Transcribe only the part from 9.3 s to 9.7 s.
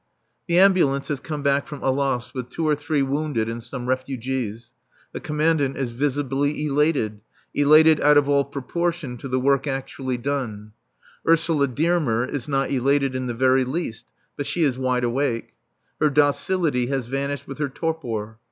work